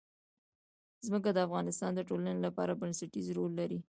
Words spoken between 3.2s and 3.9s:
رول لري.